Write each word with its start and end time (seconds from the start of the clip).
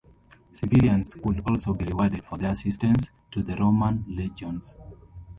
Civilians 0.53 1.13
could 1.13 1.43
also 1.47 1.75
be 1.75 1.85
rewarded 1.85 2.23
for 2.25 2.35
their 2.39 2.53
assistance 2.53 3.11
to 3.29 3.43
the 3.43 3.55
Roman 3.57 4.03
legions. 4.07 4.75